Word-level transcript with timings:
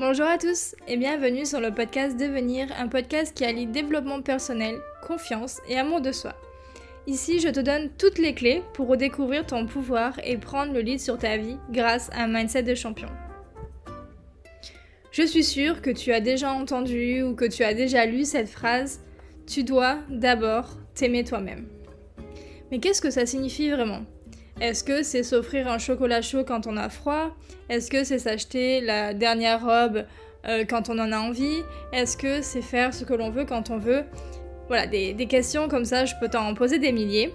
Bonjour 0.00 0.24
à 0.24 0.38
tous 0.38 0.74
et 0.88 0.96
bienvenue 0.96 1.44
sur 1.44 1.60
le 1.60 1.74
podcast 1.74 2.16
Devenir, 2.16 2.68
un 2.78 2.88
podcast 2.88 3.36
qui 3.36 3.44
allie 3.44 3.66
développement 3.66 4.22
personnel, 4.22 4.78
confiance 5.06 5.58
et 5.68 5.76
amour 5.76 6.00
de 6.00 6.10
soi. 6.10 6.32
Ici, 7.06 7.38
je 7.38 7.50
te 7.50 7.60
donne 7.60 7.90
toutes 7.98 8.16
les 8.16 8.32
clés 8.32 8.62
pour 8.72 8.88
redécouvrir 8.88 9.44
ton 9.44 9.66
pouvoir 9.66 10.18
et 10.24 10.38
prendre 10.38 10.72
le 10.72 10.80
lead 10.80 11.00
sur 11.00 11.18
ta 11.18 11.36
vie 11.36 11.58
grâce 11.70 12.08
à 12.14 12.22
un 12.22 12.28
mindset 12.28 12.62
de 12.62 12.74
champion. 12.74 13.08
Je 15.12 15.22
suis 15.22 15.44
sûre 15.44 15.82
que 15.82 15.90
tu 15.90 16.14
as 16.14 16.20
déjà 16.20 16.50
entendu 16.50 17.22
ou 17.22 17.34
que 17.34 17.44
tu 17.44 17.62
as 17.62 17.74
déjà 17.74 18.06
lu 18.06 18.24
cette 18.24 18.48
phrase 18.48 19.02
Tu 19.46 19.64
dois 19.64 19.98
d'abord 20.08 20.78
t'aimer 20.94 21.24
toi-même. 21.24 21.68
Mais 22.70 22.78
qu'est-ce 22.78 23.02
que 23.02 23.10
ça 23.10 23.26
signifie 23.26 23.68
vraiment? 23.68 24.06
Est-ce 24.60 24.84
que 24.84 25.02
c'est 25.02 25.22
s'offrir 25.22 25.68
un 25.68 25.78
chocolat 25.78 26.22
chaud 26.22 26.44
quand 26.44 26.66
on 26.66 26.76
a 26.76 26.88
froid? 26.88 27.34
Est-ce 27.68 27.90
que 27.90 28.04
c'est 28.04 28.18
s'acheter 28.18 28.80
la 28.80 29.14
dernière 29.14 29.64
robe 29.64 30.04
euh, 30.46 30.64
quand 30.68 30.90
on 30.90 30.98
en 30.98 31.12
a 31.12 31.18
envie? 31.18 31.62
Est-ce 31.92 32.16
que 32.16 32.42
c'est 32.42 32.62
faire 32.62 32.92
ce 32.92 33.04
que 33.04 33.14
l'on 33.14 33.30
veut 33.30 33.44
quand 33.44 33.70
on 33.70 33.78
veut? 33.78 34.04
Voilà, 34.68 34.86
des, 34.86 35.14
des 35.14 35.26
questions 35.26 35.68
comme 35.68 35.84
ça, 35.84 36.04
je 36.04 36.14
peux 36.20 36.28
t'en 36.28 36.54
poser 36.54 36.78
des 36.78 36.92
milliers. 36.92 37.32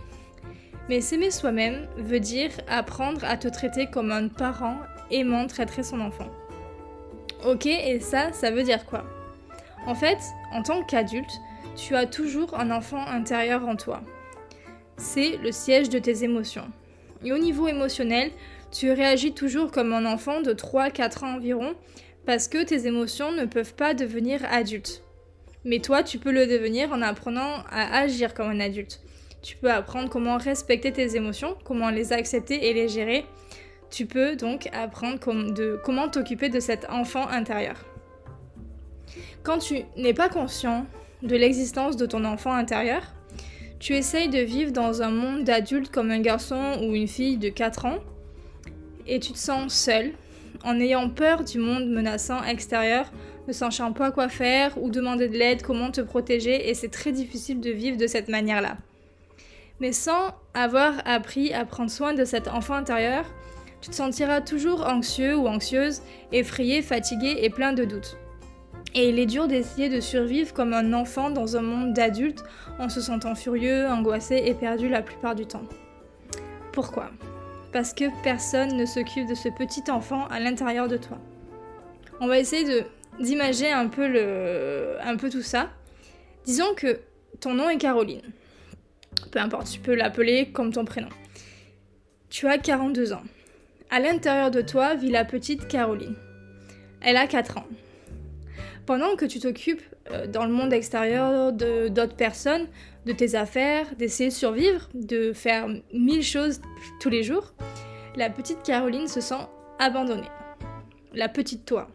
Mais 0.87 1.01
s'aimer 1.01 1.31
soi-même 1.31 1.87
veut 1.97 2.19
dire 2.19 2.51
apprendre 2.69 3.23
à 3.25 3.37
te 3.37 3.47
traiter 3.47 3.87
comme 3.87 4.11
un 4.11 4.27
parent 4.27 4.77
aimant 5.09 5.47
traiterait 5.47 5.83
son 5.83 5.99
enfant. 6.01 6.29
Ok, 7.43 7.65
et 7.65 7.99
ça, 7.99 8.31
ça 8.33 8.51
veut 8.51 8.63
dire 8.63 8.85
quoi? 8.85 9.03
En 9.87 9.95
fait, 9.95 10.19
en 10.51 10.61
tant 10.61 10.83
qu'adulte, 10.83 11.41
tu 11.75 11.95
as 11.95 12.05
toujours 12.05 12.57
un 12.57 12.71
enfant 12.71 13.05
intérieur 13.07 13.67
en 13.67 13.75
toi. 13.75 14.01
C'est 14.97 15.37
le 15.37 15.51
siège 15.51 15.89
de 15.89 15.99
tes 15.99 16.23
émotions. 16.23 16.67
Et 17.25 17.33
au 17.33 17.37
niveau 17.37 17.67
émotionnel, 17.67 18.31
tu 18.71 18.91
réagis 18.91 19.33
toujours 19.33 19.71
comme 19.71 19.93
un 19.93 20.05
enfant 20.05 20.41
de 20.41 20.53
3-4 20.53 21.25
ans 21.25 21.35
environ 21.35 21.75
parce 22.25 22.47
que 22.47 22.63
tes 22.63 22.87
émotions 22.87 23.31
ne 23.31 23.45
peuvent 23.45 23.73
pas 23.73 23.93
devenir 23.95 24.41
adultes. 24.49 25.03
Mais 25.63 25.79
toi, 25.79 26.03
tu 26.03 26.19
peux 26.19 26.31
le 26.31 26.45
devenir 26.45 26.93
en 26.93 27.01
apprenant 27.01 27.63
à 27.71 27.97
agir 27.97 28.35
comme 28.35 28.49
un 28.49 28.59
adulte. 28.59 29.01
Tu 29.41 29.57
peux 29.57 29.71
apprendre 29.71 30.09
comment 30.09 30.37
respecter 30.37 30.91
tes 30.91 31.15
émotions, 31.15 31.57
comment 31.65 31.89
les 31.89 32.13
accepter 32.13 32.67
et 32.67 32.73
les 32.73 32.87
gérer. 32.87 33.25
Tu 33.89 34.05
peux 34.05 34.35
donc 34.35 34.69
apprendre 34.73 35.19
comment 35.83 36.09
t'occuper 36.09 36.49
de 36.49 36.59
cet 36.59 36.87
enfant 36.89 37.27
intérieur. 37.27 37.83
Quand 39.41 39.57
tu 39.57 39.81
n'es 39.97 40.13
pas 40.13 40.29
conscient 40.29 40.85
de 41.23 41.35
l'existence 41.35 41.97
de 41.97 42.05
ton 42.05 42.25
enfant 42.25 42.53
intérieur, 42.53 43.14
tu 43.85 43.93
essayes 43.93 44.29
de 44.29 44.39
vivre 44.39 44.71
dans 44.71 45.03
un 45.03 45.11
monde 45.11 45.43
d'adultes 45.43 45.91
comme 45.91 46.09
un 46.09 46.19
garçon 46.19 46.79
ou 46.81 46.95
une 46.95 47.07
fille 47.07 47.37
de 47.37 47.49
4 47.49 47.85
ans 47.85 47.99
et 49.05 49.19
tu 49.19 49.31
te 49.31 49.37
sens 49.37 49.75
seul 49.75 50.13
en 50.63 50.79
ayant 50.79 51.07
peur 51.07 51.43
du 51.43 51.59
monde 51.59 51.87
menaçant 51.87 52.43
extérieur, 52.43 53.11
ne 53.47 53.53
sachant 53.53 53.93
pas 53.93 54.09
quoi 54.09 54.27
faire 54.27 54.75
ou 54.81 54.89
demander 54.89 55.29
de 55.29 55.37
l'aide, 55.37 55.61
comment 55.61 55.91
te 55.91 56.01
protéger 56.01 56.67
et 56.67 56.73
c'est 56.73 56.89
très 56.89 57.11
difficile 57.11 57.59
de 57.59 57.69
vivre 57.69 57.95
de 57.95 58.07
cette 58.07 58.27
manière-là. 58.27 58.77
Mais 59.79 59.91
sans 59.91 60.33
avoir 60.55 60.95
appris 61.05 61.53
à 61.53 61.63
prendre 61.63 61.91
soin 61.91 62.15
de 62.15 62.25
cet 62.25 62.47
enfant 62.47 62.73
intérieur, 62.73 63.23
tu 63.81 63.91
te 63.91 63.95
sentiras 63.95 64.41
toujours 64.41 64.87
anxieux 64.87 65.37
ou 65.37 65.47
anxieuse, 65.47 66.01
effrayé, 66.31 66.81
fatigué 66.81 67.37
et 67.43 67.51
plein 67.51 67.73
de 67.73 67.85
doutes. 67.85 68.17
Et 68.93 69.09
il 69.09 69.19
est 69.19 69.25
dur 69.25 69.47
d'essayer 69.47 69.89
de 69.89 69.99
survivre 69.99 70.53
comme 70.53 70.73
un 70.73 70.93
enfant 70.93 71.29
dans 71.29 71.57
un 71.57 71.61
monde 71.61 71.93
d'adultes 71.93 72.43
en 72.79 72.87
se 72.87 73.01
sentant 73.01 73.35
furieux, 73.35 73.87
angoissé 73.87 74.43
et 74.45 74.53
perdu 74.53 74.87
la 74.87 75.01
plupart 75.01 75.35
du 75.35 75.45
temps. 75.45 75.65
Pourquoi? 76.71 77.11
Parce 77.73 77.93
que 77.93 78.05
personne 78.23 78.77
ne 78.77 78.85
s'occupe 78.85 79.27
de 79.27 79.35
ce 79.35 79.49
petit 79.49 79.91
enfant 79.91 80.27
à 80.27 80.39
l'intérieur 80.39 80.87
de 80.87 80.95
toi. 80.95 81.17
On 82.21 82.27
va 82.27 82.39
essayer 82.39 82.85
d'imager 83.19 83.69
un 83.69 83.85
un 83.85 85.17
peu 85.17 85.29
tout 85.29 85.41
ça. 85.41 85.69
Disons 86.45 86.73
que 86.75 86.99
ton 87.41 87.53
nom 87.53 87.69
est 87.69 87.77
Caroline. 87.77 88.21
Peu 89.31 89.39
importe, 89.39 89.69
tu 89.69 89.79
peux 89.79 89.95
l'appeler 89.95 90.51
comme 90.53 90.71
ton 90.71 90.85
prénom. 90.85 91.09
Tu 92.29 92.47
as 92.47 92.57
42 92.57 93.11
ans. 93.11 93.23
À 93.89 93.99
l'intérieur 93.99 94.51
de 94.51 94.61
toi 94.61 94.95
vit 94.95 95.11
la 95.11 95.25
petite 95.25 95.67
Caroline. 95.67 96.15
Elle 97.01 97.17
a 97.17 97.27
4 97.27 97.57
ans 97.57 97.67
pendant 98.85 99.15
que 99.15 99.25
tu 99.25 99.39
t'occupes 99.39 99.81
euh, 100.11 100.27
dans 100.27 100.45
le 100.45 100.51
monde 100.51 100.73
extérieur 100.73 101.51
de 101.51 101.87
d'autres 101.87 102.15
personnes, 102.15 102.67
de 103.05 103.11
tes 103.11 103.35
affaires, 103.35 103.87
d'essayer 103.95 104.29
de 104.29 104.33
survivre, 104.33 104.89
de 104.93 105.33
faire 105.33 105.67
mille 105.93 106.23
choses 106.23 106.61
tous 106.99 107.09
les 107.09 107.23
jours, 107.23 107.53
la 108.15 108.29
petite 108.29 108.63
Caroline 108.63 109.07
se 109.07 109.21
sent 109.21 109.47
abandonnée. 109.79 110.29
La 111.13 111.29
petite 111.29 111.65
toi. 111.65 111.87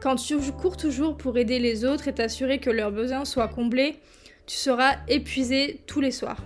Quand 0.00 0.16
tu 0.16 0.36
cours 0.60 0.76
toujours 0.76 1.16
pour 1.16 1.38
aider 1.38 1.58
les 1.58 1.84
autres 1.84 2.08
et 2.08 2.12
t'assurer 2.12 2.58
que 2.58 2.70
leurs 2.70 2.90
besoins 2.90 3.24
soient 3.24 3.48
comblés, 3.48 3.96
tu 4.46 4.56
seras 4.56 4.96
épuisé 5.08 5.80
tous 5.86 6.00
les 6.00 6.10
soirs. 6.10 6.42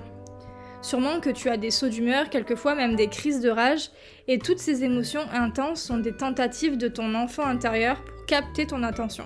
Sûrement 0.83 1.21
que 1.21 1.31
tu 1.31 1.49
as 1.49 1.57
des 1.57 1.71
sauts 1.71 1.89
d'humeur, 1.89 2.29
quelquefois 2.29 2.75
même 2.75 2.95
des 2.97 3.09
crises 3.09 3.41
de 3.41 3.49
rage, 3.49 3.91
et 4.29 4.39
toutes 4.39 4.59
ces 4.59 4.85
émotions 4.85 5.23
intenses 5.33 5.83
sont 5.83 5.99
des 5.99 6.13
tentatives 6.13 6.77
de 6.77 6.89
ton 6.89 7.15
enfant 7.15 7.45
intérieur 7.45 8.05
capter 8.27 8.67
ton 8.67 8.83
attention. 8.83 9.25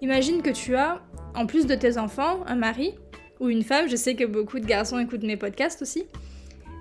Imagine 0.00 0.42
que 0.42 0.50
tu 0.50 0.76
as, 0.76 1.00
en 1.34 1.46
plus 1.46 1.66
de 1.66 1.74
tes 1.74 1.98
enfants, 1.98 2.40
un 2.46 2.54
mari 2.54 2.94
ou 3.40 3.48
une 3.48 3.62
femme, 3.62 3.88
je 3.88 3.96
sais 3.96 4.14
que 4.14 4.24
beaucoup 4.24 4.60
de 4.60 4.66
garçons 4.66 4.98
écoutent 4.98 5.24
mes 5.24 5.36
podcasts 5.36 5.82
aussi, 5.82 6.06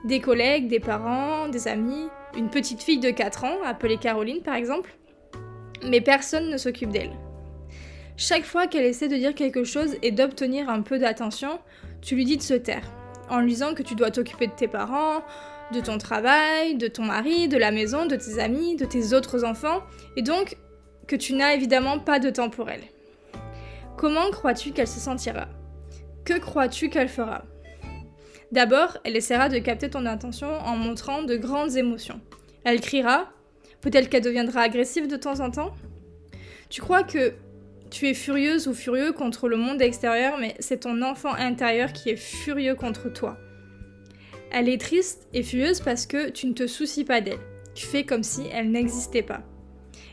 des 0.05 0.19
collègues, 0.19 0.67
des 0.67 0.79
parents, 0.79 1.49
des 1.49 1.67
amis, 1.67 2.07
une 2.35 2.49
petite 2.49 2.83
fille 2.83 2.99
de 2.99 3.09
4 3.09 3.43
ans, 3.45 3.57
appelée 3.65 3.97
Caroline 3.97 4.41
par 4.41 4.55
exemple, 4.55 4.95
mais 5.83 6.01
personne 6.01 6.49
ne 6.49 6.57
s'occupe 6.57 6.89
d'elle. 6.89 7.11
Chaque 8.15 8.45
fois 8.45 8.67
qu'elle 8.67 8.85
essaie 8.85 9.07
de 9.07 9.15
dire 9.15 9.35
quelque 9.35 9.63
chose 9.63 9.95
et 10.01 10.11
d'obtenir 10.11 10.69
un 10.69 10.81
peu 10.81 10.97
d'attention, 10.97 11.59
tu 12.01 12.15
lui 12.15 12.25
dis 12.25 12.37
de 12.37 12.41
se 12.43 12.53
taire 12.53 12.91
en 13.29 13.39
lui 13.39 13.51
disant 13.51 13.73
que 13.73 13.83
tu 13.83 13.95
dois 13.95 14.11
t'occuper 14.11 14.47
de 14.47 14.53
tes 14.53 14.67
parents, 14.67 15.21
de 15.73 15.81
ton 15.81 15.97
travail, 15.97 16.75
de 16.75 16.87
ton 16.87 17.03
mari, 17.03 17.47
de 17.47 17.57
la 17.57 17.71
maison, 17.71 18.05
de 18.05 18.15
tes 18.15 18.39
amis, 18.39 18.75
de 18.75 18.85
tes 18.85 19.13
autres 19.13 19.43
enfants, 19.43 19.81
et 20.15 20.21
donc 20.21 20.57
que 21.07 21.15
tu 21.15 21.33
n'as 21.33 21.53
évidemment 21.53 21.99
pas 21.99 22.19
de 22.19 22.29
temps 22.29 22.49
pour 22.49 22.69
elle. 22.69 22.83
Comment 23.97 24.29
crois-tu 24.29 24.71
qu'elle 24.71 24.87
se 24.87 24.99
sentira? 24.99 25.47
Que 26.25 26.37
crois-tu 26.37 26.89
qu'elle 26.89 27.09
fera? 27.09 27.45
D'abord, 28.51 28.97
elle 29.03 29.15
essaiera 29.15 29.49
de 29.49 29.59
capter 29.59 29.89
ton 29.89 30.05
attention 30.05 30.49
en 30.59 30.75
montrant 30.75 31.23
de 31.23 31.35
grandes 31.35 31.75
émotions. 31.75 32.21
Elle 32.63 32.81
criera, 32.81 33.29
peut-être 33.81 34.09
qu'elle 34.09 34.23
deviendra 34.23 34.61
agressive 34.61 35.07
de 35.07 35.17
temps 35.17 35.39
en 35.39 35.51
temps? 35.51 35.73
Tu 36.69 36.81
crois 36.81 37.03
que 37.03 37.33
tu 37.89 38.07
es 38.07 38.13
furieuse 38.13 38.67
ou 38.67 38.73
furieux 38.73 39.13
contre 39.13 39.47
le 39.47 39.57
monde 39.57 39.81
extérieur, 39.81 40.37
mais 40.37 40.55
c'est 40.59 40.81
ton 40.81 41.01
enfant 41.01 41.33
intérieur 41.33 41.93
qui 41.93 42.09
est 42.09 42.17
furieux 42.17 42.75
contre 42.75 43.11
toi. 43.11 43.37
Elle 44.51 44.69
est 44.69 44.79
triste 44.79 45.27
et 45.33 45.43
furieuse 45.43 45.81
parce 45.81 46.05
que 46.05 46.29
tu 46.29 46.47
ne 46.47 46.53
te 46.53 46.67
soucies 46.67 47.05
pas 47.05 47.21
d'elle. 47.21 47.39
Tu 47.75 47.85
fais 47.85 48.03
comme 48.03 48.23
si 48.23 48.43
elle 48.51 48.71
n'existait 48.71 49.23
pas. 49.23 49.43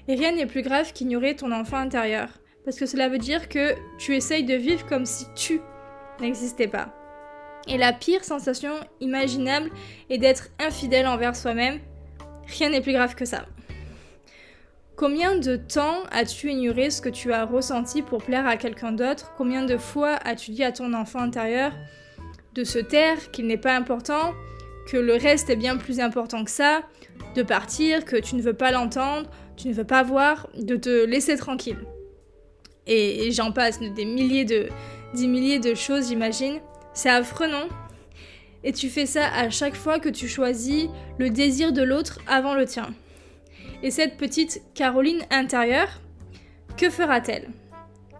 Et 0.08 0.14
rien 0.14 0.32
n'est 0.32 0.46
plus 0.46 0.62
grave 0.62 0.92
qu'ignorer 0.92 1.36
ton 1.36 1.52
enfant 1.52 1.78
intérieur, 1.78 2.28
parce 2.64 2.78
que 2.78 2.86
cela 2.86 3.08
veut 3.08 3.18
dire 3.18 3.48
que 3.48 3.74
tu 3.98 4.14
essayes 4.14 4.44
de 4.44 4.54
vivre 4.54 4.86
comme 4.86 5.06
si 5.06 5.26
tu 5.34 5.60
n'existais 6.20 6.68
pas. 6.68 6.94
Et 7.66 7.78
la 7.78 7.92
pire 7.92 8.24
sensation 8.24 8.74
imaginable 9.00 9.70
est 10.10 10.18
d'être 10.18 10.48
infidèle 10.58 11.06
envers 11.06 11.34
soi-même. 11.34 11.80
Rien 12.58 12.68
n'est 12.68 12.82
plus 12.82 12.92
grave 12.92 13.14
que 13.14 13.24
ça. 13.24 13.46
Combien 14.96 15.36
de 15.36 15.56
temps 15.56 16.04
as-tu 16.12 16.50
ignoré 16.50 16.90
ce 16.90 17.00
que 17.00 17.08
tu 17.08 17.32
as 17.32 17.44
ressenti 17.44 18.02
pour 18.02 18.22
plaire 18.22 18.46
à 18.46 18.56
quelqu'un 18.56 18.92
d'autre? 18.92 19.32
Combien 19.36 19.64
de 19.64 19.76
fois 19.76 20.16
as-tu 20.24 20.52
dit 20.52 20.62
à 20.62 20.70
ton 20.70 20.92
enfant 20.92 21.20
intérieur 21.20 21.72
de 22.54 22.62
se 22.62 22.78
taire, 22.78 23.32
qu'il 23.32 23.48
n'est 23.48 23.56
pas 23.56 23.74
important, 23.74 24.32
que 24.86 24.96
le 24.96 25.14
reste 25.14 25.50
est 25.50 25.56
bien 25.56 25.76
plus 25.76 25.98
important 25.98 26.44
que 26.44 26.50
ça, 26.50 26.82
de 27.34 27.42
partir, 27.42 28.04
que 28.04 28.16
tu 28.16 28.36
ne 28.36 28.42
veux 28.42 28.54
pas 28.54 28.70
l'entendre, 28.70 29.28
tu 29.56 29.68
ne 29.68 29.74
veux 29.74 29.84
pas 29.84 30.02
voir, 30.02 30.48
de 30.56 30.76
te 30.76 31.04
laisser 31.04 31.36
tranquille 31.36 31.78
Et, 32.86 33.30
j'en 33.32 33.52
passe, 33.52 33.80
des 33.80 34.04
milliers 34.04 34.44
de, 34.44 34.68
dix 35.14 35.28
milliers 35.28 35.58
de 35.58 35.74
choses, 35.74 36.08
j'imagine. 36.08 36.60
C'est 36.92 37.10
affreux, 37.10 37.48
non? 37.48 37.68
Et 38.62 38.72
tu 38.72 38.88
fais 38.88 39.06
ça 39.06 39.26
à 39.28 39.50
chaque 39.50 39.74
fois 39.74 39.98
que 39.98 40.08
tu 40.08 40.26
choisis 40.26 40.88
le 41.18 41.30
désir 41.30 41.72
de 41.72 41.82
l'autre 41.82 42.20
avant 42.26 42.54
le 42.54 42.64
tien. 42.64 42.94
Et 43.82 43.90
cette 43.90 44.16
petite 44.16 44.62
Caroline 44.74 45.22
intérieure, 45.30 46.00
que 46.76 46.88
fera-t-elle? 46.88 47.48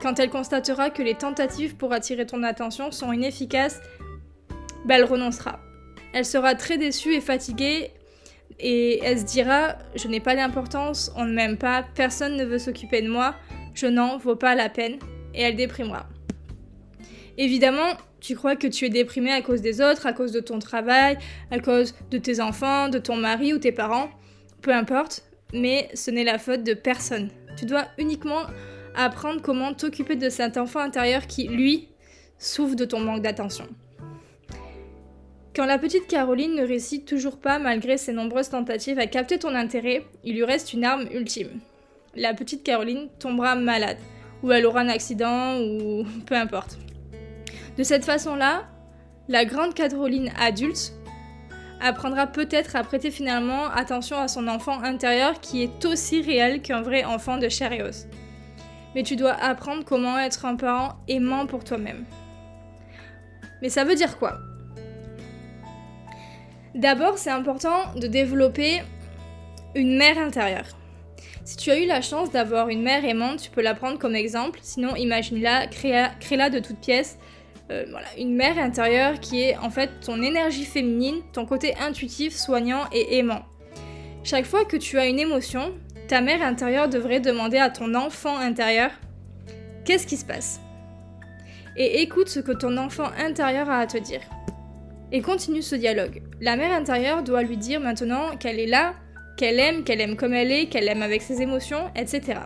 Quand 0.02 0.18
elle 0.20 0.28
constatera 0.28 0.90
que 0.90 1.02
les 1.02 1.14
tentatives 1.14 1.76
pour 1.76 1.92
attirer 1.92 2.26
ton 2.26 2.42
attention 2.42 2.90
sont 2.90 3.12
inefficaces, 3.12 3.80
bah, 4.84 4.96
elle 4.98 5.04
renoncera. 5.04 5.60
Elle 6.12 6.26
sera 6.26 6.54
très 6.54 6.76
déçue 6.76 7.14
et 7.14 7.22
fatiguée 7.22 7.90
et 8.58 9.00
elle 9.02 9.18
se 9.18 9.24
dira 9.24 9.76
Je 9.94 10.08
n'ai 10.08 10.20
pas 10.20 10.34
d'importance, 10.34 11.12
on 11.16 11.24
ne 11.24 11.32
m'aime 11.34 11.56
pas, 11.56 11.84
personne 11.94 12.36
ne 12.36 12.44
veut 12.44 12.58
s'occuper 12.58 13.02
de 13.02 13.08
moi, 13.08 13.34
je 13.74 13.86
n'en 13.86 14.18
vaux 14.18 14.36
pas 14.36 14.54
la 14.54 14.68
peine, 14.68 14.98
et 15.34 15.42
elle 15.42 15.56
déprimera. 15.56 16.06
Évidemment, 17.36 17.94
tu 18.20 18.36
crois 18.36 18.56
que 18.56 18.66
tu 18.66 18.86
es 18.86 18.88
déprimée 18.88 19.32
à 19.32 19.42
cause 19.42 19.60
des 19.60 19.80
autres, 19.80 20.06
à 20.06 20.12
cause 20.12 20.32
de 20.32 20.40
ton 20.40 20.58
travail, 20.58 21.18
à 21.50 21.58
cause 21.58 21.94
de 22.10 22.18
tes 22.18 22.40
enfants, 22.40 22.88
de 22.88 22.98
ton 22.98 23.16
mari 23.16 23.52
ou 23.52 23.58
tes 23.58 23.72
parents, 23.72 24.08
peu 24.62 24.72
importe, 24.72 25.24
mais 25.52 25.88
ce 25.94 26.10
n'est 26.10 26.24
la 26.24 26.38
faute 26.38 26.62
de 26.62 26.74
personne. 26.74 27.30
Tu 27.56 27.66
dois 27.66 27.86
uniquement 27.98 28.42
apprendre 28.94 29.42
comment 29.42 29.74
t'occuper 29.74 30.16
de 30.16 30.30
cet 30.30 30.56
enfant 30.56 30.80
intérieur 30.80 31.26
qui, 31.26 31.48
lui, 31.48 31.88
souffre 32.38 32.76
de 32.76 32.84
ton 32.84 33.00
manque 33.00 33.22
d'attention. 33.22 33.66
Quand 35.54 35.66
la 35.66 35.78
petite 35.78 36.08
Caroline 36.08 36.56
ne 36.56 36.66
réussit 36.66 37.06
toujours 37.06 37.36
pas 37.38 37.60
malgré 37.60 37.96
ses 37.96 38.12
nombreuses 38.12 38.48
tentatives 38.48 38.98
à 38.98 39.06
capter 39.06 39.38
ton 39.38 39.54
intérêt, 39.54 40.04
il 40.24 40.34
lui 40.34 40.42
reste 40.42 40.72
une 40.72 40.84
arme 40.84 41.06
ultime. 41.12 41.60
La 42.16 42.34
petite 42.34 42.64
Caroline 42.64 43.08
tombera 43.20 43.54
malade, 43.54 43.98
ou 44.42 44.50
elle 44.50 44.66
aura 44.66 44.80
un 44.80 44.88
accident, 44.88 45.60
ou 45.60 46.04
peu 46.26 46.34
importe. 46.34 46.78
De 47.78 47.84
cette 47.84 48.04
façon-là, 48.04 48.64
la 49.28 49.44
grande 49.44 49.74
Caroline 49.74 50.32
adulte 50.40 50.92
apprendra 51.80 52.26
peut-être 52.26 52.74
à 52.74 52.82
prêter 52.82 53.12
finalement 53.12 53.66
attention 53.66 54.18
à 54.18 54.26
son 54.26 54.48
enfant 54.48 54.82
intérieur 54.82 55.40
qui 55.40 55.62
est 55.62 55.84
aussi 55.84 56.20
réel 56.20 56.62
qu'un 56.62 56.82
vrai 56.82 57.04
enfant 57.04 57.36
de 57.36 57.48
chair. 57.48 57.90
Mais 58.96 59.04
tu 59.04 59.14
dois 59.14 59.34
apprendre 59.34 59.84
comment 59.84 60.18
être 60.18 60.46
un 60.46 60.56
parent 60.56 60.96
aimant 61.06 61.46
pour 61.46 61.62
toi-même. 61.62 62.04
Mais 63.62 63.68
ça 63.68 63.84
veut 63.84 63.94
dire 63.94 64.18
quoi? 64.18 64.40
D'abord, 66.74 67.18
c'est 67.18 67.30
important 67.30 67.94
de 67.94 68.06
développer 68.06 68.82
une 69.74 69.96
mère 69.96 70.18
intérieure. 70.18 70.66
Si 71.44 71.56
tu 71.56 71.70
as 71.70 71.78
eu 71.78 71.86
la 71.86 72.00
chance 72.00 72.30
d'avoir 72.30 72.68
une 72.68 72.82
mère 72.82 73.04
aimante, 73.04 73.42
tu 73.42 73.50
peux 73.50 73.60
la 73.62 73.74
prendre 73.74 73.98
comme 73.98 74.16
exemple. 74.16 74.58
Sinon, 74.62 74.96
imagine-la, 74.96 75.66
crée-la 75.66 76.50
de 76.50 76.58
toutes 76.58 76.78
pièces. 76.78 77.18
Euh, 77.70 77.84
voilà, 77.90 78.06
une 78.18 78.34
mère 78.34 78.58
intérieure 78.58 79.20
qui 79.20 79.42
est 79.42 79.56
en 79.56 79.70
fait 79.70 79.90
ton 80.04 80.22
énergie 80.22 80.64
féminine, 80.64 81.22
ton 81.32 81.46
côté 81.46 81.74
intuitif, 81.80 82.34
soignant 82.34 82.84
et 82.92 83.18
aimant. 83.18 83.42
Chaque 84.22 84.46
fois 84.46 84.64
que 84.64 84.76
tu 84.76 84.98
as 84.98 85.06
une 85.06 85.18
émotion, 85.18 85.74
ta 86.08 86.20
mère 86.20 86.42
intérieure 86.42 86.88
devrait 86.88 87.20
demander 87.20 87.58
à 87.58 87.70
ton 87.70 87.94
enfant 87.94 88.36
intérieur 88.36 88.90
Qu'est-ce 89.84 90.06
qui 90.06 90.16
se 90.16 90.24
passe? 90.24 90.60
Et 91.76 92.00
écoute 92.00 92.28
ce 92.28 92.40
que 92.40 92.52
ton 92.52 92.78
enfant 92.78 93.10
intérieur 93.18 93.68
a 93.68 93.80
à 93.80 93.86
te 93.86 93.98
dire 93.98 94.22
et 95.14 95.22
continue 95.22 95.62
ce 95.62 95.76
dialogue. 95.76 96.22
La 96.40 96.56
mère 96.56 96.72
intérieure 96.72 97.22
doit 97.22 97.44
lui 97.44 97.56
dire 97.56 97.78
maintenant 97.78 98.36
qu'elle 98.36 98.58
est 98.58 98.66
là, 98.66 98.94
qu'elle 99.36 99.60
aime, 99.60 99.84
qu'elle 99.84 100.00
aime 100.00 100.16
comme 100.16 100.34
elle 100.34 100.50
est, 100.50 100.66
qu'elle 100.66 100.88
aime 100.88 101.02
avec 101.02 101.22
ses 101.22 101.40
émotions, 101.40 101.88
etc. 101.94 102.40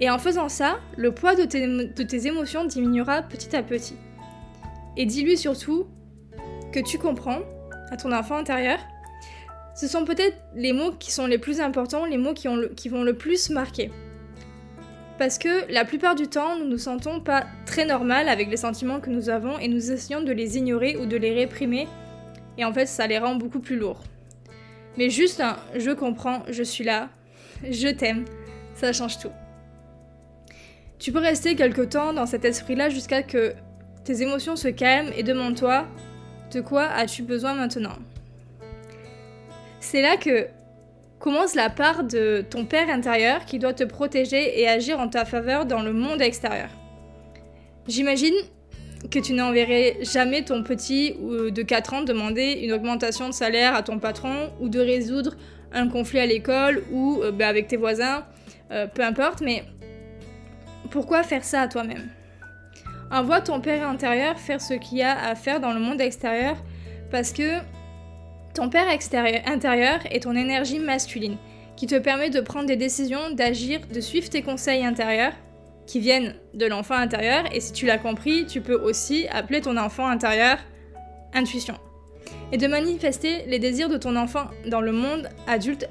Et 0.00 0.08
en 0.08 0.18
faisant 0.20 0.48
ça, 0.48 0.78
le 0.96 1.10
poids 1.10 1.34
de 1.34 1.42
tes, 1.42 2.26
émotions 2.28 2.64
diminuera 2.64 3.22
petit 3.22 3.56
à 3.56 3.64
petit. 3.64 3.96
Et 4.96 5.06
dis-lui 5.06 5.36
surtout 5.36 5.88
que 6.72 6.78
tu 6.78 6.98
comprends 6.98 7.40
à 7.90 7.96
ton 7.96 8.12
enfant 8.12 8.36
intérieur. 8.36 8.78
Ce 9.74 9.88
sont 9.88 10.04
peut-être 10.04 10.36
les 10.54 10.72
mots 10.72 10.92
qui 10.92 11.10
sont 11.10 11.26
les 11.26 11.38
plus 11.38 11.60
importants, 11.60 12.04
les 12.04 12.16
mots 12.16 12.34
qui, 12.34 12.46
vont 12.88 13.02
le 13.02 13.14
plus 13.14 13.50
marquer. 13.50 13.90
Parce 15.18 15.38
que 15.38 15.68
la 15.68 15.84
plupart 15.84 16.14
du 16.14 16.28
temps, 16.28 16.56
nous 16.56 16.68
nous 16.68 16.78
sentons 16.78 17.18
pas 17.18 17.44
normal 17.82 18.28
avec 18.28 18.48
les 18.48 18.56
sentiments 18.56 19.00
que 19.00 19.10
nous 19.10 19.28
avons 19.28 19.58
et 19.58 19.66
nous 19.66 19.90
essayons 19.90 20.22
de 20.22 20.32
les 20.32 20.56
ignorer 20.56 20.96
ou 20.96 21.06
de 21.06 21.16
les 21.16 21.34
réprimer. 21.34 21.88
Et 22.56 22.64
en 22.64 22.72
fait, 22.72 22.86
ça 22.86 23.08
les 23.08 23.18
rend 23.18 23.34
beaucoup 23.34 23.58
plus 23.58 23.76
lourds. 23.76 24.04
Mais 24.96 25.10
juste 25.10 25.40
un 25.40 25.56
je 25.74 25.90
comprends, 25.90 26.44
je 26.48 26.62
suis 26.62 26.84
là, 26.84 27.08
je 27.68 27.88
t'aime, 27.88 28.24
ça 28.74 28.92
change 28.92 29.18
tout. 29.18 29.32
Tu 31.00 31.10
peux 31.10 31.18
rester 31.18 31.56
quelque 31.56 31.82
temps 31.82 32.12
dans 32.12 32.26
cet 32.26 32.44
esprit-là 32.44 32.88
jusqu'à 32.88 33.24
que 33.24 33.54
tes 34.04 34.22
émotions 34.22 34.54
se 34.54 34.68
calment 34.68 35.10
et 35.16 35.24
demande-toi 35.24 35.86
de 36.52 36.60
quoi 36.60 36.84
as-tu 36.84 37.22
besoin 37.22 37.54
maintenant? 37.54 37.98
C'est 39.80 40.02
là 40.02 40.16
que 40.16 40.46
commence 41.18 41.54
la 41.54 41.70
part 41.70 42.04
de 42.04 42.44
ton 42.48 42.64
père 42.64 42.88
intérieur 42.88 43.44
qui 43.46 43.58
doit 43.58 43.74
te 43.74 43.84
protéger 43.84 44.60
et 44.60 44.68
agir 44.68 45.00
en 45.00 45.08
ta 45.08 45.24
faveur 45.24 45.66
dans 45.66 45.82
le 45.82 45.92
monde 45.92 46.22
extérieur. 46.22 46.68
J'imagine 47.86 48.34
que 49.10 49.18
tu 49.18 49.34
n'enverrais 49.34 49.98
jamais 50.02 50.44
ton 50.44 50.62
petit 50.62 51.12
de 51.12 51.62
4 51.62 51.94
ans 51.94 52.02
demander 52.02 52.60
une 52.62 52.72
augmentation 52.72 53.28
de 53.28 53.34
salaire 53.34 53.74
à 53.74 53.82
ton 53.82 53.98
patron 53.98 54.50
ou 54.60 54.68
de 54.68 54.80
résoudre 54.80 55.36
un 55.74 55.88
conflit 55.88 56.20
à 56.20 56.26
l'école 56.26 56.84
ou 56.92 57.20
euh, 57.22 57.32
bah, 57.32 57.48
avec 57.48 57.66
tes 57.68 57.76
voisins, 57.76 58.24
euh, 58.70 58.86
peu 58.86 59.02
importe, 59.02 59.40
mais 59.40 59.64
pourquoi 60.90 61.22
faire 61.22 61.44
ça 61.44 61.62
à 61.62 61.68
toi-même? 61.68 62.08
Envoie 63.10 63.40
ton 63.40 63.60
père 63.60 63.86
intérieur 63.86 64.38
faire 64.38 64.60
ce 64.60 64.74
qu'il 64.74 64.98
y 64.98 65.02
a 65.02 65.28
à 65.28 65.34
faire 65.34 65.60
dans 65.60 65.72
le 65.72 65.80
monde 65.80 66.00
extérieur 66.00 66.56
parce 67.10 67.32
que 67.32 67.58
ton 68.54 68.70
père 68.70 68.88
extérieur, 68.88 69.42
intérieur 69.46 69.98
est 70.10 70.22
ton 70.22 70.36
énergie 70.36 70.78
masculine, 70.78 71.36
qui 71.76 71.86
te 71.86 71.98
permet 71.98 72.30
de 72.30 72.40
prendre 72.40 72.66
des 72.66 72.76
décisions, 72.76 73.30
d'agir, 73.32 73.80
de 73.92 74.00
suivre 74.00 74.30
tes 74.30 74.42
conseils 74.42 74.84
intérieurs, 74.84 75.32
qui 75.86 76.00
viennent 76.00 76.34
de 76.54 76.66
l'enfant 76.66 76.94
intérieur, 76.94 77.44
et 77.52 77.60
si 77.60 77.72
tu 77.72 77.86
l'as 77.86 77.98
compris, 77.98 78.46
tu 78.46 78.60
peux 78.60 78.74
aussi 78.74 79.26
appeler 79.28 79.60
ton 79.60 79.76
enfant 79.76 80.06
intérieur 80.06 80.58
intuition. 81.34 81.74
Et 82.52 82.56
de 82.56 82.66
manifester 82.66 83.44
les 83.46 83.58
désirs 83.58 83.88
de 83.88 83.96
ton 83.96 84.16
enfant 84.16 84.46
dans 84.66 84.80
le 84.80 84.92
monde 84.92 85.28
adulte 85.46 85.86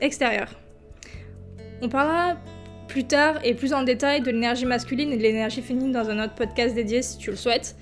extérieur. 0.00 0.48
On 1.82 1.88
parlera 1.88 2.36
plus 2.88 3.04
tard 3.04 3.36
et 3.44 3.54
plus 3.54 3.72
en 3.72 3.84
détail 3.84 4.20
de 4.20 4.30
l'énergie 4.30 4.66
masculine 4.66 5.12
et 5.12 5.16
de 5.16 5.22
l'énergie 5.22 5.62
féminine 5.62 5.92
dans 5.92 6.10
un 6.10 6.22
autre 6.22 6.34
podcast 6.34 6.74
dédié 6.74 7.02
si 7.02 7.18
tu 7.18 7.30
le 7.30 7.36
souhaites. 7.36 7.76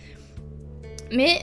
Mais 1.11 1.41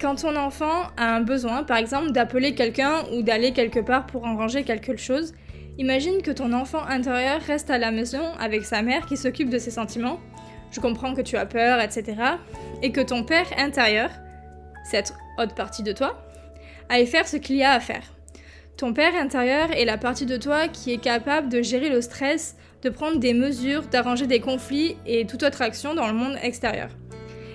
quand 0.00 0.16
ton 0.16 0.36
enfant 0.36 0.88
a 0.96 1.14
un 1.14 1.20
besoin, 1.20 1.62
par 1.62 1.76
exemple 1.76 2.10
d'appeler 2.10 2.54
quelqu'un 2.54 3.04
ou 3.12 3.22
d'aller 3.22 3.52
quelque 3.52 3.78
part 3.78 4.06
pour 4.06 4.24
en 4.26 4.36
ranger 4.36 4.64
quelque 4.64 4.96
chose, 4.96 5.32
imagine 5.78 6.22
que 6.22 6.30
ton 6.30 6.52
enfant 6.52 6.84
intérieur 6.84 7.40
reste 7.40 7.70
à 7.70 7.78
la 7.78 7.90
maison 7.90 8.32
avec 8.38 8.64
sa 8.64 8.82
mère 8.82 9.06
qui 9.06 9.16
s'occupe 9.16 9.50
de 9.50 9.58
ses 9.58 9.70
sentiments. 9.70 10.20
Je 10.70 10.80
comprends 10.80 11.14
que 11.14 11.20
tu 11.20 11.36
as 11.36 11.46
peur, 11.46 11.80
etc. 11.80 12.16
Et 12.82 12.92
que 12.92 13.00
ton 13.00 13.24
père 13.24 13.46
intérieur, 13.58 14.10
cette 14.84 15.14
haute 15.38 15.54
partie 15.54 15.82
de 15.82 15.92
toi, 15.92 16.18
aille 16.88 17.06
faire 17.06 17.28
ce 17.28 17.36
qu'il 17.36 17.56
y 17.56 17.62
a 17.62 17.72
à 17.72 17.80
faire. 17.80 18.02
Ton 18.76 18.92
père 18.92 19.14
intérieur 19.14 19.70
est 19.70 19.84
la 19.84 19.98
partie 19.98 20.26
de 20.26 20.36
toi 20.36 20.66
qui 20.68 20.92
est 20.92 21.00
capable 21.00 21.48
de 21.48 21.62
gérer 21.62 21.90
le 21.90 22.00
stress, 22.00 22.56
de 22.82 22.90
prendre 22.90 23.18
des 23.18 23.32
mesures, 23.32 23.82
d'arranger 23.82 24.26
des 24.26 24.40
conflits 24.40 24.96
et 25.06 25.26
toute 25.26 25.44
autre 25.44 25.62
action 25.62 25.94
dans 25.94 26.08
le 26.08 26.12
monde 26.12 26.36
extérieur. 26.42 26.90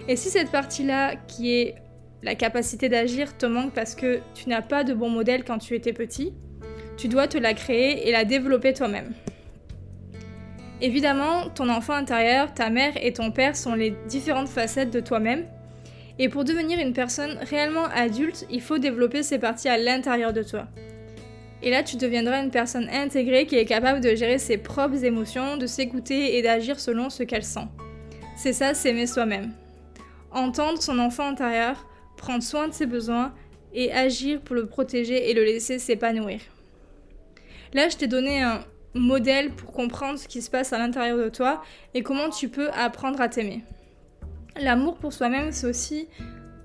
Et 0.07 0.15
si 0.15 0.29
cette 0.29 0.49
partie-là, 0.49 1.15
qui 1.27 1.53
est 1.53 1.75
la 2.23 2.35
capacité 2.35 2.89
d'agir 2.89 3.37
te 3.37 3.45
manque 3.45 3.73
parce 3.73 3.95
que 3.95 4.19
tu 4.33 4.49
n'as 4.49 4.61
pas 4.61 4.83
de 4.83 4.93
bon 4.93 5.09
modèle 5.09 5.43
quand 5.43 5.57
tu 5.57 5.75
étais 5.75 5.93
petit, 5.93 6.33
tu 6.99 7.07
dois 7.07 7.29
te 7.29 7.37
la 7.37 7.53
créer 7.53 8.09
et 8.09 8.11
la 8.11 8.25
développer 8.25 8.73
toi-même. 8.73 9.13
Évidemment, 10.81 11.49
ton 11.49 11.69
enfant 11.69 11.93
intérieur, 11.93 12.53
ta 12.53 12.69
mère 12.69 12.93
et 13.01 13.13
ton 13.13 13.31
père 13.31 13.55
sont 13.55 13.73
les 13.73 13.95
différentes 14.07 14.49
facettes 14.49 14.91
de 14.91 14.99
toi-même. 14.99 15.45
Et 16.19 16.27
pour 16.27 16.43
devenir 16.43 16.77
une 16.79 16.91
personne 16.91 17.37
réellement 17.49 17.85
adulte, 17.85 18.45
il 18.51 18.61
faut 18.61 18.79
développer 18.79 19.23
ces 19.23 19.39
parties 19.39 19.69
à 19.69 19.77
l'intérieur 19.77 20.33
de 20.33 20.43
toi. 20.43 20.67
Et 21.61 21.69
là, 21.69 21.83
tu 21.83 21.95
deviendras 21.95 22.43
une 22.43 22.51
personne 22.51 22.89
intégrée 22.89 23.45
qui 23.45 23.55
est 23.55 23.65
capable 23.65 24.01
de 24.01 24.15
gérer 24.15 24.37
ses 24.37 24.57
propres 24.57 25.05
émotions, 25.05 25.55
de 25.55 25.67
s'écouter 25.67 26.37
et 26.37 26.41
d'agir 26.41 26.81
selon 26.81 27.09
ce 27.09 27.23
qu'elle 27.23 27.45
sent. 27.45 27.67
C'est 28.35 28.53
ça, 28.53 28.73
s'aimer 28.73 29.07
soi-même. 29.07 29.53
Entendre 30.31 30.81
son 30.81 30.99
enfant 30.99 31.27
intérieur, 31.27 31.87
prendre 32.17 32.43
soin 32.43 32.67
de 32.67 32.73
ses 32.73 32.85
besoins 32.85 33.33
et 33.73 33.91
agir 33.93 34.41
pour 34.41 34.55
le 34.55 34.65
protéger 34.65 35.29
et 35.29 35.33
le 35.33 35.43
laisser 35.43 35.79
s'épanouir. 35.79 36.39
Là, 37.73 37.89
je 37.89 37.97
t'ai 37.97 38.07
donné 38.07 38.41
un 38.41 38.63
modèle 38.93 39.51
pour 39.51 39.71
comprendre 39.71 40.17
ce 40.17 40.27
qui 40.27 40.41
se 40.41 40.49
passe 40.49 40.73
à 40.73 40.77
l'intérieur 40.77 41.17
de 41.17 41.29
toi 41.29 41.63
et 41.93 42.01
comment 42.01 42.29
tu 42.29 42.49
peux 42.49 42.69
apprendre 42.71 43.21
à 43.21 43.29
t'aimer. 43.29 43.63
L'amour 44.59 44.97
pour 44.97 45.13
soi-même, 45.13 45.51
c'est 45.51 45.67
aussi 45.67 46.07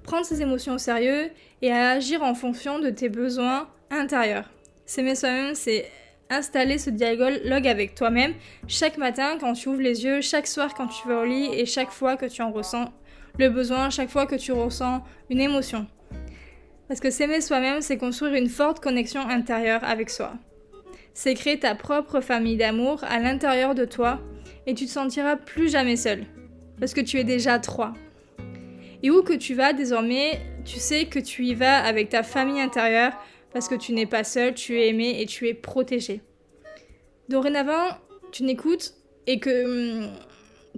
prendre 0.03 0.25
ses 0.25 0.43
émotions 0.43 0.75
au 0.75 0.79
sérieux 0.79 1.31
et 1.63 1.73
agir 1.73 2.23
en 2.23 2.35
fonction 2.35 2.79
de 2.79 2.91
tes 2.91 3.09
besoins 3.09 3.69
intérieurs. 3.91 4.51
S'aimer 4.87 5.15
soi-même, 5.15 5.55
c'est 5.55 5.87
installer 6.31 6.79
ce 6.79 6.91
dialogue 6.91 7.69
avec 7.69 7.95
toi-même 7.95 8.35
chaque 8.67 8.97
matin 8.97 9.37
quand 9.39 9.53
tu 9.53 9.69
ouvres 9.69 9.83
les 9.83 10.05
yeux, 10.05 10.21
chaque 10.23 10.47
soir 10.47 10.75
quand 10.75 10.89
tu 10.89 11.07
vas 11.07 11.21
au 11.21 11.25
lit 11.25 11.51
et 11.53 11.67
chaque 11.67 11.91
fois 11.91 12.17
que 12.17 12.27
tu 12.27 12.43
en 12.43 12.51
ressens 12.51 12.93
le 13.39 13.49
besoin 13.49 13.91
chaque 13.91 14.11
fois 14.11 14.27
que 14.27 14.37
tu 14.37 14.53
ressens 14.53 15.03
une 15.29 15.41
émotion. 15.41 15.87
Parce 16.89 17.01
que 17.01 17.11
s'aimer 17.11 17.41
soi-même, 17.41 17.81
c'est 17.81 17.97
construire 17.97 18.35
une 18.35 18.49
forte 18.49 18.81
connexion 18.81 19.21
intérieure 19.29 19.83
avec 19.85 20.11
soi. 20.11 20.35
C'est 21.15 21.35
créer 21.35 21.61
ta 21.61 21.77
propre 21.77 22.21
famille 22.21 22.57
d'amour 22.57 23.03
à 23.05 23.21
l'intérieur 23.21 23.75
de 23.75 23.85
toi 23.85 24.21
et 24.67 24.75
tu 24.75 24.87
te 24.87 24.91
sentiras 24.91 25.37
plus 25.37 25.71
jamais 25.71 25.97
seul. 25.97 26.27
Parce 26.81 26.93
que 26.93 27.01
tu 27.01 27.19
es 27.19 27.25
déjà 27.25 27.61
trois. 27.61 27.95
Et 29.03 29.11
où 29.11 29.23
que 29.23 29.33
tu 29.33 29.55
vas 29.55 29.73
désormais, 29.73 30.41
tu 30.65 30.79
sais 30.79 31.07
que 31.07 31.21
tu 31.21 31.45
y 31.45 31.55
vas 31.55 31.79
avec 31.79 32.09
ta 32.09 32.23
famille 32.25 32.61
intérieure 32.61 33.13
parce 33.53 33.69
que 33.69 33.77
tu 33.77 33.93
n'es 33.93 34.07
pas 34.07 34.25
seul, 34.25 34.55
tu 34.55 34.81
es 34.81 34.89
aimé 34.89 35.21
et 35.21 35.27
tu 35.27 35.47
es 35.47 35.55
protégé. 35.55 36.21
Dorénavant, 37.29 37.97
tu 38.33 38.43
n'écoutes 38.43 38.95
et 39.29 39.39
que 39.39 40.05
hum, 40.05 40.11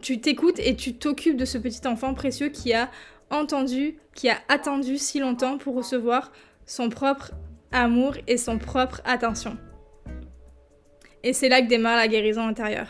tu 0.02 0.21
t'écoutes 0.21 0.59
et 0.59 0.76
tu 0.76 0.95
t'occupes 0.95 1.38
de 1.38 1.47
ce 1.47 1.57
petit 1.57 1.87
enfant 1.88 2.12
précieux 2.12 2.50
qui 2.50 2.75
a 2.75 2.90
entendu, 3.31 3.97
qui 4.14 4.28
a 4.28 4.37
attendu 4.49 4.99
si 4.99 5.19
longtemps 5.19 5.57
pour 5.57 5.75
recevoir 5.75 6.31
son 6.66 6.90
propre 6.90 7.33
amour 7.73 8.14
et 8.26 8.37
son 8.37 8.59
propre 8.59 9.00
attention. 9.07 9.57
Et 11.26 11.33
c'est 11.33 11.49
là 11.49 11.61
que 11.61 11.66
démarre 11.66 11.97
la 11.97 12.06
guérison 12.06 12.47
intérieure. 12.47 12.87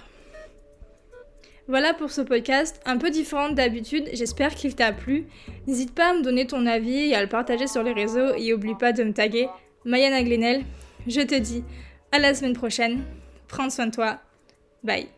Voilà 1.68 1.94
pour 1.94 2.10
ce 2.10 2.20
podcast, 2.20 2.78
un 2.84 2.98
peu 2.98 3.10
différent 3.10 3.48
d'habitude, 3.48 4.10
j'espère 4.12 4.54
qu'il 4.54 4.76
t'a 4.76 4.92
plu. 4.92 5.24
N'hésite 5.66 5.94
pas 5.94 6.10
à 6.10 6.12
me 6.12 6.22
donner 6.22 6.46
ton 6.46 6.66
avis 6.66 7.08
et 7.08 7.14
à 7.14 7.22
le 7.22 7.30
partager 7.30 7.66
sur 7.66 7.82
les 7.82 7.94
réseaux 7.94 8.34
et 8.36 8.52
oublie 8.52 8.74
pas 8.74 8.92
de 8.92 9.04
me 9.04 9.14
taguer 9.14 9.48
Mayana 9.86 10.22
Glenel. 10.22 10.64
Je 11.06 11.22
te 11.22 11.34
dis 11.34 11.64
à 12.12 12.18
la 12.18 12.34
semaine 12.34 12.52
prochaine, 12.52 13.04
prends 13.48 13.70
soin 13.70 13.86
de 13.86 13.92
toi, 13.92 14.18
bye 14.84 15.15